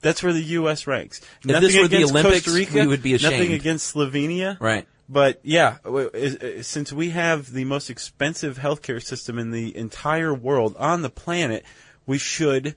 [0.00, 0.86] That's where the U.S.
[0.86, 1.20] ranks.
[1.44, 3.32] If this were the against Olympics, Costa Rica, we would be ashamed.
[3.34, 4.58] Nothing against Slovenia.
[4.58, 4.86] Right.
[5.06, 9.76] But yeah, w- is- is- since we have the most expensive healthcare system in the
[9.76, 11.62] entire world on the planet,
[12.06, 12.74] we should,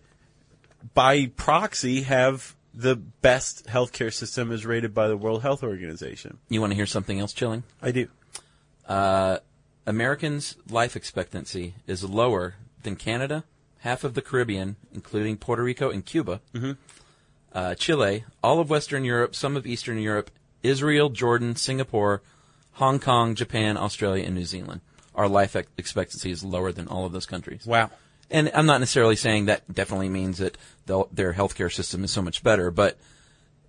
[0.94, 6.38] by proxy, have the best healthcare system is rated by the World Health Organization.
[6.48, 7.64] You want to hear something else chilling?
[7.82, 8.08] I do.
[8.88, 9.40] Uh,
[9.88, 13.46] Americans' life expectancy is lower than Canada,
[13.80, 16.40] half of the Caribbean, including Puerto Rico and Cuba,
[17.52, 20.30] uh, Chile, all of Western Europe, some of Eastern Europe,
[20.62, 22.22] Israel, Jordan, Singapore,
[22.74, 24.82] Hong Kong, Japan, Australia, and New Zealand.
[25.16, 27.66] Our life ex- expectancy is lower than all of those countries.
[27.66, 27.90] Wow.
[28.30, 32.44] And I'm not necessarily saying that definitely means that their healthcare system is so much
[32.44, 32.98] better, but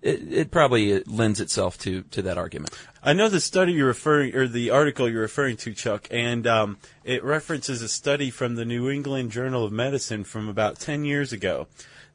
[0.01, 2.77] it, it probably lends itself to to that argument.
[3.03, 6.77] I know the study you're referring, or the article you're referring to, Chuck, and um,
[7.03, 11.31] it references a study from the New England Journal of Medicine from about 10 years
[11.31, 11.67] ago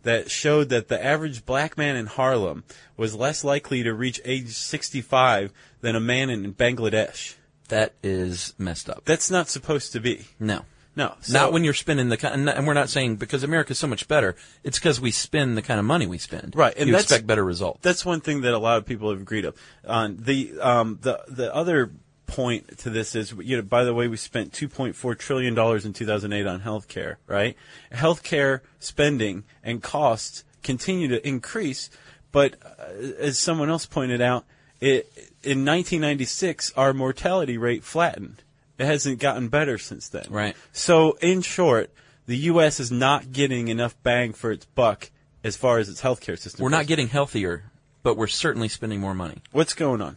[0.03, 2.65] that showed that the average black man in Harlem
[2.97, 7.35] was less likely to reach age 65 than a man in Bangladesh.
[7.69, 9.05] That is messed up.
[9.07, 10.27] That's not supposed to be.
[10.39, 10.67] No.
[10.97, 11.15] No.
[11.21, 14.07] So- not when you're spending the kind, and we're not saying because America's so much
[14.09, 14.37] better.
[14.63, 16.55] It's because we spend the kind of money we spend.
[16.57, 17.81] Right, and you expect better results.
[17.83, 19.51] That's one thing that a lot of people have agreed
[19.87, 20.17] on.
[20.21, 21.93] The um, the the other
[22.27, 25.93] point to this is, you know, by the way, we spent 2.4 trillion dollars in
[25.93, 27.17] 2008 on healthcare.
[27.27, 27.57] Right,
[27.93, 31.91] healthcare spending and costs continue to increase,
[32.33, 32.85] but uh,
[33.19, 34.45] as someone else pointed out,
[34.81, 35.07] it
[35.43, 38.43] in 1996 our mortality rate flattened.
[38.79, 40.27] It hasn't gotten better since then.
[40.31, 40.57] Right.
[40.73, 41.91] So, in short,
[42.27, 42.81] the U.S.
[42.81, 45.11] is not getting enough bang for its buck
[45.45, 46.65] as far as its healthcare system.
[46.65, 46.79] we're goes.
[46.79, 47.71] not getting healthier,
[48.03, 49.43] but we're certainly spending more money.
[49.53, 50.17] What's going on?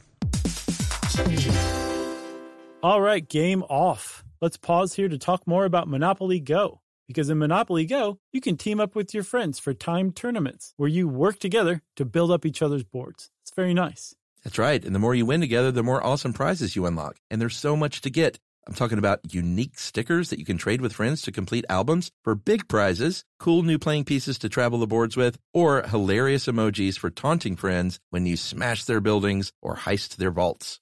[2.83, 4.23] All right, game off.
[4.39, 6.81] Let's pause here to talk more about Monopoly Go.
[7.07, 10.89] Because in Monopoly Go, you can team up with your friends for timed tournaments where
[10.89, 13.31] you work together to build up each other's boards.
[13.41, 14.13] It's very nice.
[14.43, 14.83] That's right.
[14.83, 17.17] And the more you win together, the more awesome prizes you unlock.
[17.31, 18.39] And there's so much to get.
[18.67, 22.35] I'm talking about unique stickers that you can trade with friends to complete albums for
[22.35, 27.09] big prizes, cool new playing pieces to travel the boards with, or hilarious emojis for
[27.09, 30.81] taunting friends when you smash their buildings or heist their vaults.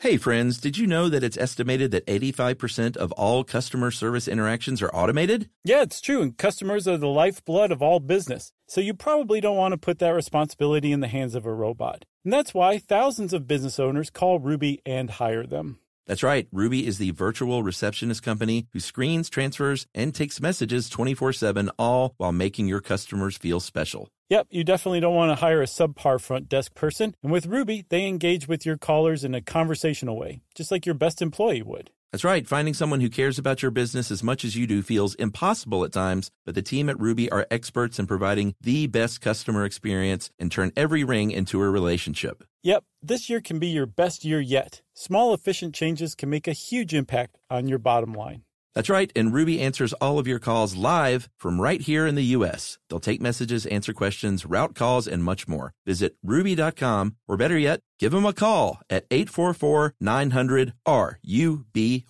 [0.00, 4.80] Hey friends, did you know that it's estimated that 85% of all customer service interactions
[4.80, 5.50] are automated?
[5.62, 8.54] Yeah, it's true, and customers are the lifeblood of all business.
[8.66, 12.06] So you probably don't want to put that responsibility in the hands of a robot.
[12.24, 15.80] And that's why thousands of business owners call Ruby and hire them.
[16.06, 16.48] That's right.
[16.50, 22.14] Ruby is the virtual receptionist company who screens, transfers, and takes messages 24 7, all
[22.16, 24.08] while making your customers feel special.
[24.30, 27.16] Yep, you definitely don't want to hire a subpar front desk person.
[27.20, 30.94] And with Ruby, they engage with your callers in a conversational way, just like your
[30.94, 31.90] best employee would.
[32.12, 32.46] That's right.
[32.46, 35.92] Finding someone who cares about your business as much as you do feels impossible at
[35.92, 40.50] times, but the team at Ruby are experts in providing the best customer experience and
[40.50, 42.44] turn every ring into a relationship.
[42.62, 44.82] Yep, this year can be your best year yet.
[44.94, 48.42] Small, efficient changes can make a huge impact on your bottom line.
[48.74, 52.24] That's right, and Ruby answers all of your calls live from right here in the
[52.36, 52.78] U.S.
[52.88, 55.74] They'll take messages, answer questions, route calls, and much more.
[55.84, 62.04] Visit ruby.com, or better yet, give them a call at 844 900 RUBY.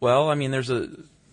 [0.00, 0.88] Well, I mean, there's a,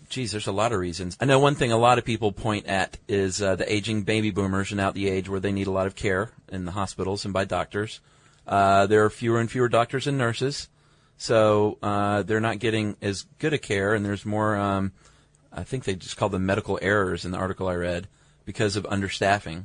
[0.08, 1.16] geez, there's a lot of reasons.
[1.20, 4.30] I know one thing a lot of people point at is uh, the aging baby
[4.30, 7.24] boomers and out the age where they need a lot of care in the hospitals
[7.24, 8.00] and by doctors.
[8.46, 10.68] Uh, there are fewer and fewer doctors and nurses,
[11.16, 14.56] so uh, they're not getting as good a care, and there's more.
[14.56, 14.92] Um,
[15.52, 18.08] I think they just call them medical errors in the article I read
[18.44, 19.64] because of understaffing.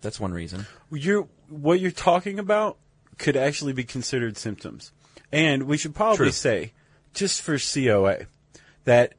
[0.00, 0.66] That's one reason.
[0.90, 2.78] You're, what you're talking about
[3.18, 4.92] could actually be considered symptoms.
[5.30, 6.30] And we should probably True.
[6.32, 6.72] say,
[7.12, 8.20] just for COA,
[8.84, 9.12] that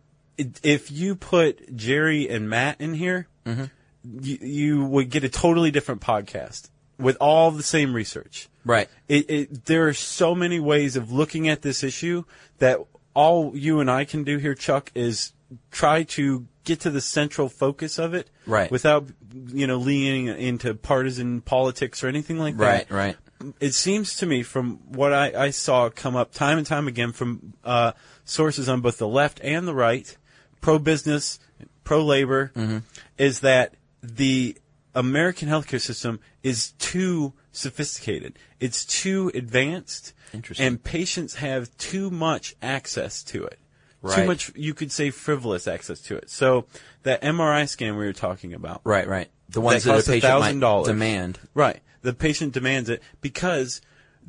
[0.63, 3.65] if you put Jerry and Matt in here, Mm-hmm.
[4.03, 6.69] you, you would get a totally different podcast
[7.01, 8.47] with all the same research.
[8.65, 8.87] Right.
[9.07, 12.23] It, it, there are so many ways of looking at this issue
[12.59, 12.79] that
[13.13, 15.33] all you and I can do here, Chuck, is
[15.71, 18.69] try to get to the central focus of it, Right.
[18.71, 22.89] Without you know leaning into partisan politics or anything like that.
[22.89, 23.17] Right, right.
[23.59, 27.11] It seems to me, from what I, I saw come up time and time again
[27.11, 30.15] from uh, sources on both the left and the right,
[30.61, 31.39] pro business,
[31.83, 32.77] pro labor, Mm-hmm.
[33.17, 34.55] is that the
[34.93, 38.37] American healthcare system is too sophisticated.
[38.59, 40.13] It's too advanced.
[40.33, 40.65] Interesting.
[40.65, 43.59] And patients have too much access to it.
[44.01, 44.15] Right.
[44.21, 46.29] Too much, you could say, frivolous access to it.
[46.29, 46.65] So
[47.03, 49.29] that MRI scan we were talking about, Right, right.
[49.49, 50.85] The ones that, costs a patient might $1,000.
[50.85, 51.39] demand.
[51.53, 51.81] Right.
[52.01, 53.81] The patient demands it because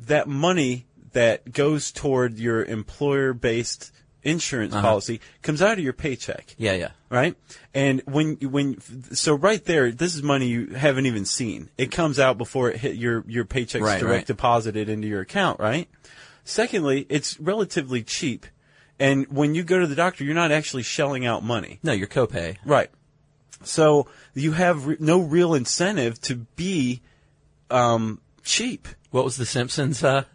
[0.05, 3.91] that money that goes toward your employer based
[4.23, 4.81] insurance Uh-huh.
[4.81, 6.55] policy comes out of your paycheck.
[6.57, 6.91] Yeah, yeah.
[7.09, 7.35] Right?
[7.73, 8.79] And when when
[9.13, 11.69] so right there, this is money you haven't even seen.
[11.77, 14.25] It comes out before it hit your your paycheck's Right, direct right.
[14.27, 15.87] deposited into your account, right?
[16.43, 18.45] Secondly, it's relatively cheap.
[18.99, 21.79] And when you go to the doctor, you're not actually shelling out money.
[21.83, 22.57] No, your copay.
[22.65, 22.89] Right.
[23.63, 27.01] So you have re- no real incentive to be
[27.71, 28.87] um, cheap.
[29.11, 30.25] What was the Simpsons uh,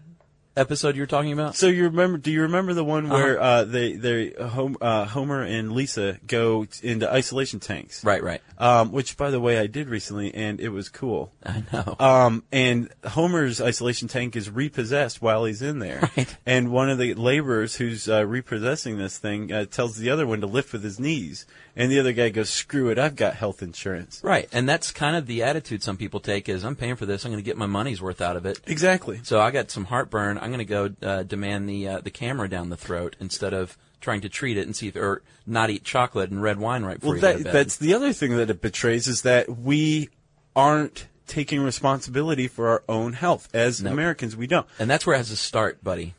[0.59, 1.55] episode you were talking about?
[1.57, 2.19] So you remember?
[2.19, 6.89] Do you remember the one where uh, they they uh, Homer and Lisa go t-
[6.89, 8.05] into isolation tanks?
[8.05, 8.43] Right, right.
[8.59, 11.33] Um, which, by the way, I did recently, and it was cool.
[11.45, 11.97] I know.
[11.99, 16.11] Um, and Homer's isolation tank is repossessed while he's in there.
[16.19, 16.37] Right.
[16.47, 20.41] And one of the laborers who's uh, repossessing this thing uh, tells the other one
[20.41, 21.47] to lift with his knees.
[21.79, 24.21] And the other guy goes, screw it, I've got health insurance.
[24.23, 27.25] Right, and that's kind of the attitude some people take is I'm paying for this,
[27.25, 28.61] I'm going to get my money's worth out of it.
[28.67, 29.21] Exactly.
[29.23, 30.37] So I got some heartburn.
[30.39, 33.79] I'm going to go uh, demand the uh, the camera down the throat instead of
[34.01, 37.01] trying to treat it and see if or not eat chocolate and red wine right
[37.01, 39.49] before Well, you go to that, that's the other thing that it betrays is that
[39.49, 40.09] we
[40.55, 43.49] aren't taking responsibility for our own health.
[43.55, 43.93] As Nope.
[43.93, 44.67] Americans, we don't.
[44.79, 46.15] and that's where it has to start, buddy.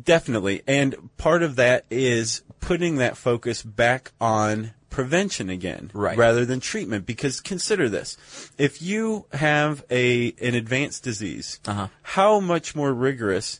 [0.00, 0.62] Definitely.
[0.66, 6.16] And part of that is putting that focus back on prevention again Right.
[6.16, 8.16] rather than treatment because consider this
[8.58, 11.88] if you have a an advanced disease Uh-huh.
[12.02, 13.58] how much more rigorous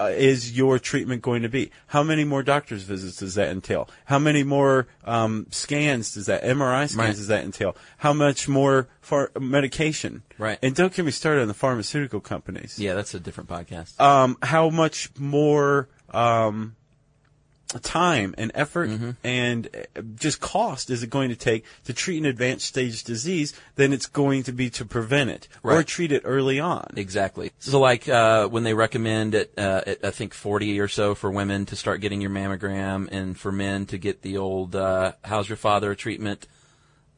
[0.00, 3.88] uh, is your treatment going to be how many more doctor's visits does that entail
[4.06, 7.16] how many more um, scans does that mri scans Right.
[7.16, 10.58] does that entail how much more for medication Right.
[10.62, 14.00] and don't get me started on the pharmaceutical companies Yeah, that's a different podcast.
[14.00, 16.76] um, how much more um,
[17.80, 19.10] time and effort Mm-hmm.
[19.24, 23.54] and uh, just cost is it going to take to treat an advanced stage disease
[23.76, 26.86] than it's going to be to prevent it or treat it early on.
[26.96, 27.52] Exactly.
[27.58, 31.30] So, like uh, when they recommend at, uh, at I think 40 or so for
[31.30, 35.48] women to start getting your mammogram, and for men to get the old uh, "How's
[35.48, 36.46] your father?" treatment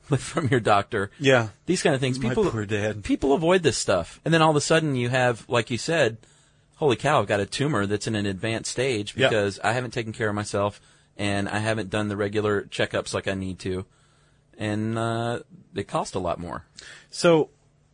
[0.16, 1.10] from your doctor.
[1.18, 1.48] Yeah.
[1.66, 2.18] These kind of things.
[2.20, 3.02] My poor dad.
[3.02, 6.18] People avoid this stuff, and then all of a sudden you have, like you said,
[6.76, 7.20] holy cow!
[7.20, 10.34] I've got a tumor that's in an advanced stage because I haven't taken care of
[10.34, 10.80] myself
[11.16, 13.86] and I haven't done the regular checkups like I need to,
[14.58, 15.40] and uh,
[15.72, 16.64] they cost a lot more.
[17.10, 17.50] So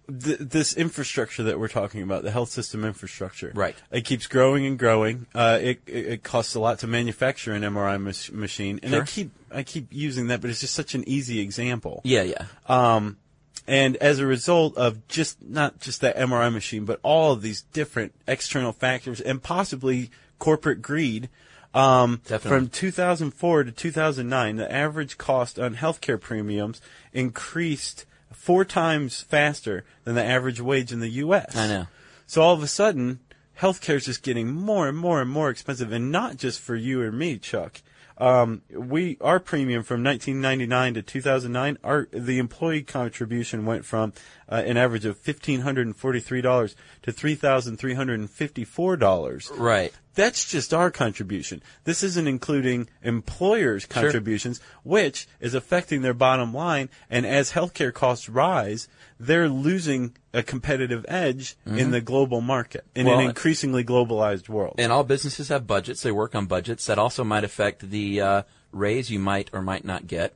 [0.09, 3.77] th- this infrastructure that we're talking about, the health system infrastructure, Right.
[3.90, 5.27] It keeps growing and growing.
[5.35, 9.05] Uh, it, it it costs a lot to manufacture an MRI mach- machine, and I
[9.05, 12.01] keep I keep using that, but it's just such an easy example.
[12.05, 12.47] Yeah, yeah.
[12.66, 13.18] Um,
[13.66, 17.62] and as a result of just not just that MRI machine, but all of these
[17.72, 21.29] different external factors and possibly corporate greed,
[21.75, 26.81] um, from 2004 to 2009, the average cost on healthcare premiums
[27.12, 31.57] increased four times faster than the average wage in the U.S.
[31.57, 31.87] I know.
[32.27, 33.20] So all of a sudden,
[33.59, 37.01] healthcare is just getting more and more and more expensive, and not just for you
[37.01, 37.81] or me, Chuck.
[38.22, 44.12] Um, we our premium from 1999 to 2009, our the employee contribution went from
[44.48, 48.20] uh, an average of fifteen hundred and forty three dollars to three thousand three hundred
[48.20, 49.50] and fifty four dollars.
[49.56, 49.92] Right.
[50.14, 51.62] That's just our contribution.
[51.85, 56.90] This isn't including employers' contributions, which is affecting their bottom line.
[57.09, 63.07] And as healthcare costs rise, they're losing a competitive edge in the global market in
[63.07, 64.75] Well, an increasingly globalized world.
[64.79, 66.03] And all businesses have budgets.
[66.03, 66.87] They work on budgets.
[66.87, 70.35] That also might affect the uh, raise you might or might not get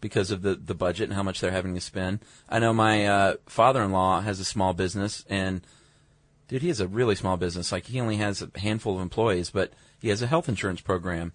[0.00, 2.20] because of the, the budget and how much they're having to spend.
[2.48, 5.62] I know my uh, father-in-law has a small business, and
[6.48, 7.72] dude, he has a really small business.
[7.72, 11.32] Like he only has a handful of employees, but he has a health insurance program.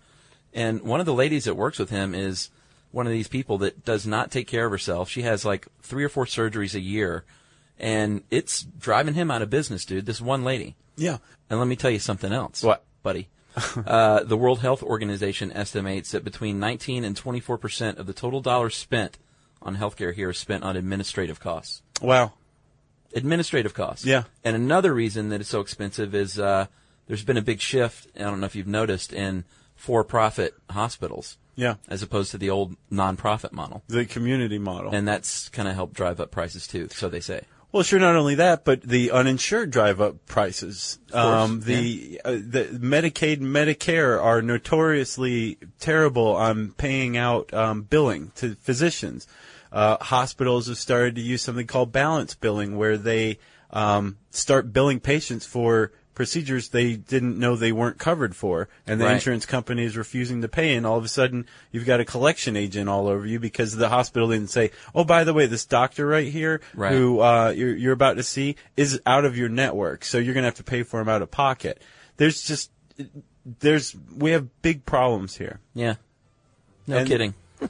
[0.54, 2.50] And one of the ladies that works with him is
[2.92, 5.10] one of these people that does not take care of herself.
[5.10, 7.24] She has like three or four surgeries a year,
[7.78, 10.06] and it's driving him out of business, dude.
[10.06, 10.76] This one lady.
[10.96, 11.18] yeah.
[11.50, 12.62] And let me tell you something else.
[12.62, 12.84] What?
[13.04, 13.30] buddy?
[13.86, 18.42] uh, the World Health Organization estimates that between 19 and 24 percent of the total
[18.42, 19.18] dollars spent
[19.62, 21.82] on healthcare here is spent on administrative costs.
[22.02, 22.34] Wow.
[23.14, 24.06] Administrative costs.
[24.06, 24.24] Yeah.
[24.44, 26.68] And another reason that it's so expensive is uh,
[27.08, 28.08] there's been a big shift.
[28.16, 29.46] I don't know if you've noticed in
[29.76, 31.76] for-profit hospitals Yeah.
[31.88, 34.94] as opposed to the old non-profit model, The community model.
[34.94, 36.90] and that's kind of helped drive up prices too.
[36.92, 37.42] So they say.
[37.72, 38.00] Well, sure.
[38.00, 40.98] Not only that, but the uninsured drive up prices.
[41.12, 47.84] course, Um, the uh, the Medicaid, and Medicare are notoriously terrible on paying out um,
[47.84, 49.28] billing to physicians.
[49.72, 53.38] Uh, hospitals have started to use something called balance billing, where they
[53.72, 59.06] um, start billing patients for procedures they didn't know they weren't covered for, and the
[59.06, 59.14] Right.
[59.14, 62.58] insurance company is refusing to pay, and all of a sudden you've got a collection
[62.58, 66.06] agent all over you because the hospital didn't say, "Oh, by the way, this doctor
[66.06, 66.92] right here Right.
[66.92, 70.42] who uh, you're, you're about to see is out of your network, so you're going
[70.44, 71.82] to have to pay for him out of pocket."
[72.18, 72.70] There's just
[73.62, 75.60] there's we have big problems here.
[75.74, 75.96] Yeah.
[76.86, 77.34] No And- kidding.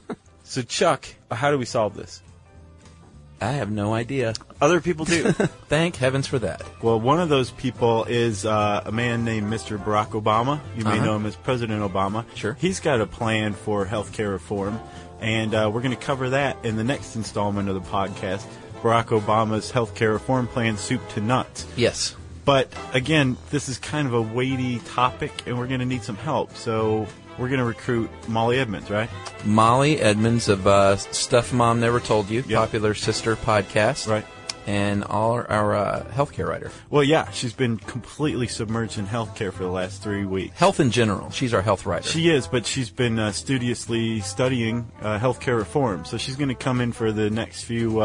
[0.50, 2.22] So Chuck, how do we solve this?
[3.40, 4.34] I have no idea.
[4.60, 5.22] Other people do.
[5.68, 6.62] Thank heavens for that.
[6.82, 9.78] well, one of those people is uh, a man named Mr.
[9.78, 10.58] Barack Obama.
[10.76, 11.04] You may Uh-huh.
[11.04, 12.24] know him as President Obama.
[12.34, 12.54] Sure.
[12.60, 14.80] He's got a plan for healthcare reform,
[15.20, 18.44] and uh, we're going to cover that in the next installment of the podcast.
[18.82, 21.64] Barack Obama's healthcare reform plan, soup to nuts.
[21.76, 22.16] Yes.
[22.44, 26.16] But again, this is kind of a weighty topic, and we're going to need some
[26.16, 26.56] help.
[26.56, 27.06] So
[27.40, 29.08] we're going to recruit Molly Edmonds, right?
[29.44, 32.58] Molly Edmonds of uh, Stuff Mom Never Told You, Yep.
[32.58, 34.06] popular sister podcast.
[34.06, 34.24] Right.
[34.66, 36.70] And all our, our uh, healthcare writer.
[36.90, 40.56] Well, yeah, she's been completely submerged in healthcare for the last three weeks.
[40.56, 41.30] Health in general.
[41.30, 42.06] She's our health writer.
[42.06, 46.04] She is, but she's been uh, studiously studying uh, healthcare reform.
[46.04, 48.00] So she's going to come in for the next few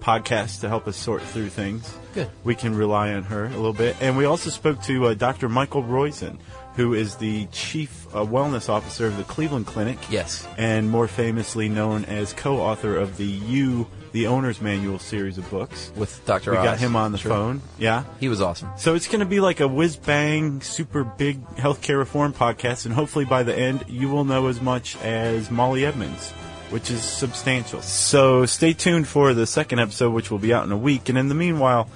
[0.00, 1.92] podcasts to help us sort through things.
[2.14, 2.30] Good.
[2.44, 3.96] We can rely on her a little bit.
[4.00, 5.48] And we also spoke to uh, Dr.
[5.48, 6.38] Michael Roizen,
[6.74, 9.98] who is the chief uh, wellness officer of the Cleveland Clinic.
[10.10, 10.46] Yes.
[10.56, 15.48] And more famously known as co author of the You, the Owner's Manual series of
[15.50, 15.92] books.
[15.94, 16.52] With Dr.
[16.52, 17.30] We got him on the Sure.
[17.32, 17.62] phone.
[17.78, 18.04] Yeah.
[18.20, 18.70] He was awesome.
[18.78, 22.94] So it's going to be like a whiz bang, super big healthcare reform podcast, and
[22.94, 26.32] hopefully by the end you will know as much as Molly Edmonds,
[26.70, 27.80] which is substantial.
[27.82, 31.08] So stay tuned for the second episode, which will be out in a week.
[31.08, 31.88] And in the meanwhile,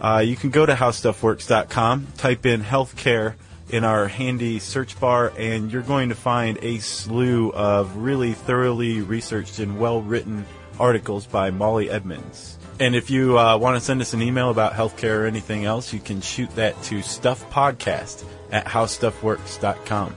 [0.00, 3.34] uh, you can go to howstuffworks.com, type in healthcare
[3.70, 9.00] in our handy search bar, and you're going to find a slew of really thoroughly
[9.02, 10.46] researched and well written
[10.78, 12.58] articles by Molly Edmonds.
[12.80, 15.92] And if you uh, want to send us an email about healthcare or anything else,
[15.92, 20.16] you can shoot that to stuffpodcast at howstuffworks.com.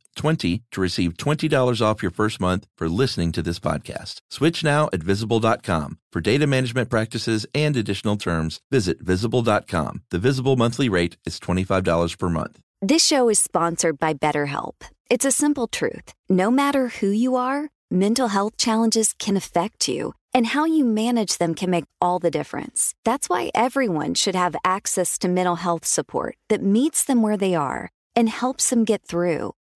[0.17, 4.17] STUFF20 to receive $20 off your first month for listening to this podcast.
[4.29, 5.97] Switch now at visible.com.
[6.11, 10.03] For data management practices and additional terms, visit visible.com.
[10.09, 12.59] The visible monthly rate is $25 per month.
[12.81, 14.73] This show is sponsored by BetterHelp.
[15.09, 16.13] It's a simple truth.
[16.29, 21.37] No matter who you are, mental health challenges can affect you, and how you manage
[21.37, 22.95] them can make all the difference.
[23.03, 27.53] That's why everyone should have access to mental health support that meets them where they
[27.53, 29.53] are and helps them get through.